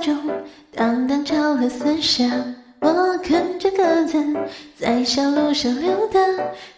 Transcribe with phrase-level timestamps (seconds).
[0.00, 0.16] 中，
[0.74, 2.28] 荡荡敲和思想。
[2.80, 4.16] 我跟着鸽子
[4.78, 6.18] 在小路上溜达，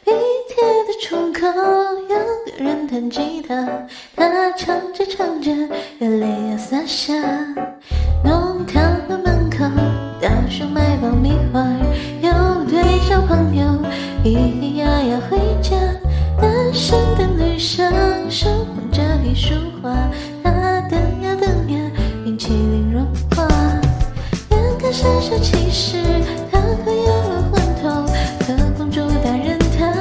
[0.04, 0.10] 地
[0.48, 0.56] 铁
[0.86, 1.46] 的出口
[2.08, 3.54] 有个人弹吉他，
[4.16, 5.52] 他唱着唱着
[6.00, 7.14] 眼泪要洒下。
[8.24, 9.64] 弄堂的门口，
[10.20, 11.64] 大叔卖爆米花，
[12.20, 13.64] 有对小朋友
[14.24, 15.20] 咿咿呀呀
[25.02, 25.96] 眼看闪烁其实
[26.50, 27.12] 她快要
[27.50, 28.06] 昏头，
[28.46, 29.92] 可公主大人他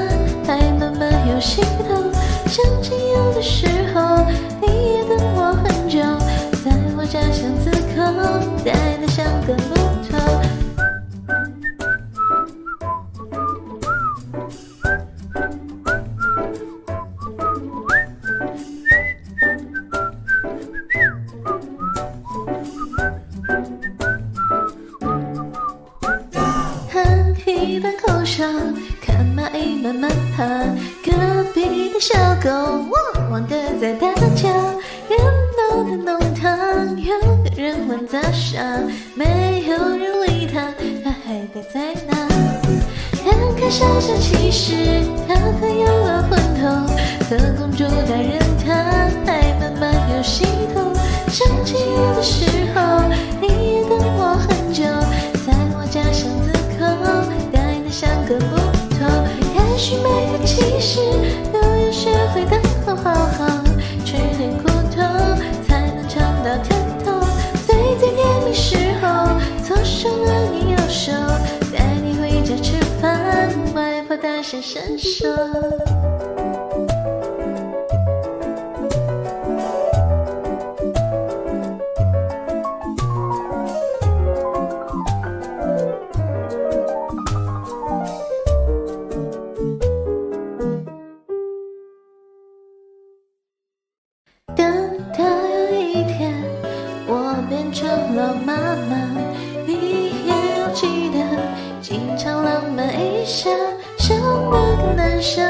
[0.45, 2.11] 还慢慢有心头。
[2.47, 4.25] 想起有的时候
[4.61, 5.99] 你也等我很久，
[6.63, 8.01] 在我家巷子口，
[8.63, 9.75] 呆得像个木
[10.09, 10.40] 头。
[29.01, 30.45] 看蚂蚁慢慢爬。
[31.03, 34.49] 隔壁的小狗汪汪的在大叫。
[35.09, 35.17] 热
[35.57, 36.49] 闹的弄堂，
[37.01, 38.61] 有个人玩杂耍，
[39.15, 42.15] 没有人理他，他还待在那。
[43.23, 46.69] 看看小小其实他快有了昏头，
[47.29, 49.10] 和公主大人谈
[58.01, 58.57] 像个木
[58.97, 59.05] 头。
[59.53, 60.99] 也许每个骑士
[61.53, 63.63] 都要学会等候，好好
[64.03, 65.03] 吃点苦头，
[65.67, 66.75] 才能尝到甜
[67.05, 67.21] 头。
[67.67, 71.11] 最最甜蜜时候，左手拉你右手，
[71.71, 75.27] 带你回家吃饭，外婆大显身手。
[99.65, 101.19] 你也要记得
[101.81, 103.49] 经常浪漫一下，
[103.97, 105.45] 像那个男生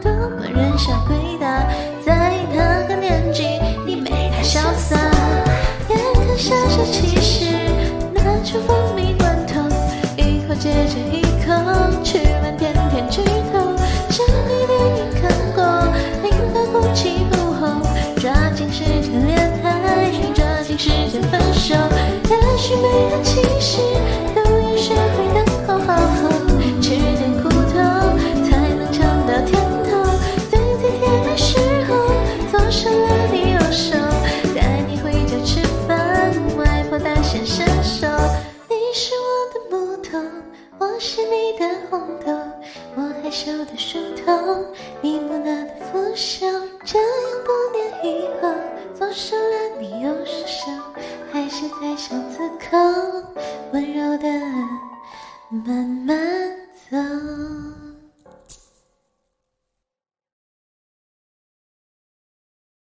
[0.00, 1.66] 多么人傻鬼大，
[2.04, 3.44] 在那个年纪
[3.86, 4.96] 你没他潇洒。
[5.88, 7.54] 眼看小小其实
[8.14, 9.60] 拿出蜂蜜罐头，
[10.16, 11.52] 一口接着一口
[12.04, 13.22] 吃完甜甜剧
[13.52, 13.76] 透，
[14.08, 15.62] 像你电影看过，
[16.22, 17.80] 明白不期不候。
[18.20, 21.74] 抓紧时间恋爱，抓紧时间分手。
[22.70, 23.82] 也许每个其实
[24.32, 26.28] 都要学会等候，好好
[26.80, 27.74] 吃点苦头，
[28.48, 29.60] 才能尝到甜
[29.90, 29.90] 头。
[30.48, 31.58] 最最甜的时
[31.88, 31.96] 候，
[32.48, 33.98] 左手拉你右手，
[34.54, 38.06] 带你回家吃饭，外婆大显身手。
[38.68, 40.20] 你是我的木头，
[40.78, 42.32] 我是你的红豆，
[42.94, 44.64] 我害羞的梳头，
[45.00, 46.46] 你木讷的腐朽。
[46.84, 47.08] 这样
[47.44, 48.48] 多年以后，
[48.96, 50.70] 左手拉你右手，
[51.32, 52.76] 还是在巷子口，
[53.72, 54.28] 温柔的
[55.48, 56.59] 慢慢。